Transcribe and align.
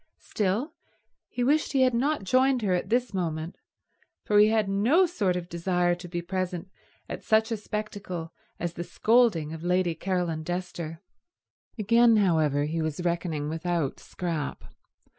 Still, 0.23 0.73
he 1.29 1.43
wished 1.43 1.73
he 1.73 1.83
had 1.83 1.93
not 1.93 2.23
joined 2.23 2.63
her 2.63 2.73
at 2.73 2.89
this 2.89 3.13
moment, 3.13 3.59
for 4.25 4.39
he 4.39 4.47
had 4.47 4.67
no 4.67 5.05
sort 5.05 5.35
of 5.35 5.47
desire 5.47 5.93
to 5.93 6.07
be 6.07 6.23
present 6.23 6.71
at 7.07 7.21
such 7.23 7.51
a 7.51 7.55
spectacle 7.55 8.33
as 8.59 8.73
the 8.73 8.83
scolding 8.83 9.53
of 9.53 9.61
Lady 9.63 9.93
Caroline 9.93 10.43
Dester. 10.43 11.01
Again, 11.77 12.17
however, 12.17 12.63
he 12.65 12.81
was 12.81 13.05
reckoning 13.05 13.47
without 13.47 13.99
Scrap. 13.99 14.63